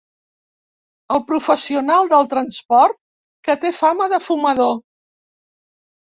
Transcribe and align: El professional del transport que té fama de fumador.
El 1.15 1.19
professional 1.27 2.09
del 2.13 2.25
transport 2.31 2.99
que 3.49 3.57
té 3.67 3.73
fama 3.83 4.09
de 4.17 4.21
fumador. 4.31 4.75